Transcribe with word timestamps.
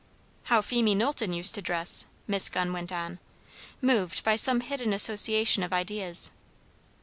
"How 0.45 0.61
Phemie 0.61 0.95
Knowlton 0.97 1.31
used 1.31 1.53
to 1.53 1.61
dress!" 1.61 2.07
Miss 2.25 2.49
Gunn 2.49 2.73
went 2.73 2.91
on, 2.91 3.19
moved 3.83 4.23
by 4.23 4.35
some 4.35 4.61
hidden 4.61 4.93
association 4.93 5.61
of 5.61 5.71
ideas. 5.71 6.31